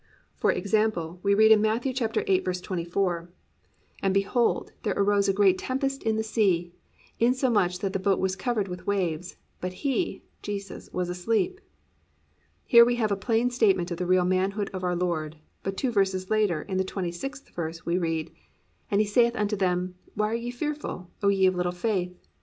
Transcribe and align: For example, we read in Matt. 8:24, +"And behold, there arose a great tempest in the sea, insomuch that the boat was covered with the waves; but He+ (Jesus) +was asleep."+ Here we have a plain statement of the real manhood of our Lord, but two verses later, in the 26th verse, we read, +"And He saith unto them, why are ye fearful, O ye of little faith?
For 0.39 0.51
example, 0.51 1.19
we 1.21 1.35
read 1.35 1.51
in 1.51 1.61
Matt. 1.61 1.83
8:24, 1.83 3.27
+"And 4.01 4.13
behold, 4.15 4.71
there 4.81 4.95
arose 4.97 5.29
a 5.29 5.31
great 5.31 5.59
tempest 5.59 6.01
in 6.01 6.15
the 6.15 6.23
sea, 6.23 6.73
insomuch 7.19 7.77
that 7.77 7.93
the 7.93 7.99
boat 7.99 8.17
was 8.17 8.35
covered 8.35 8.67
with 8.67 8.79
the 8.79 8.85
waves; 8.85 9.35
but 9.59 9.73
He+ 9.85 10.23
(Jesus) 10.41 10.89
+was 10.91 11.07
asleep."+ 11.07 11.61
Here 12.65 12.83
we 12.83 12.95
have 12.95 13.11
a 13.11 13.15
plain 13.15 13.51
statement 13.51 13.91
of 13.91 13.97
the 13.97 14.07
real 14.07 14.25
manhood 14.25 14.71
of 14.73 14.83
our 14.83 14.95
Lord, 14.95 15.35
but 15.61 15.77
two 15.77 15.91
verses 15.91 16.31
later, 16.31 16.63
in 16.63 16.77
the 16.77 16.83
26th 16.83 17.51
verse, 17.51 17.85
we 17.85 17.99
read, 17.99 18.31
+"And 18.89 19.01
He 19.01 19.05
saith 19.05 19.35
unto 19.35 19.55
them, 19.55 19.93
why 20.15 20.31
are 20.31 20.33
ye 20.33 20.49
fearful, 20.49 21.11
O 21.21 21.27
ye 21.27 21.45
of 21.45 21.53
little 21.55 21.71
faith? 21.71 22.17